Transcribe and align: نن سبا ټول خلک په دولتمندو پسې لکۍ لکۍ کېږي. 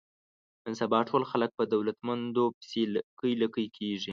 نن 0.65 0.73
سبا 0.81 0.99
ټول 1.09 1.23
خلک 1.31 1.49
په 1.57 1.63
دولتمندو 1.73 2.45
پسې 2.57 2.81
لکۍ 2.95 3.33
لکۍ 3.41 3.67
کېږي. 3.77 4.09